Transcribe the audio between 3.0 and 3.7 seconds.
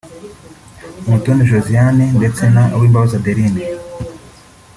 Adeline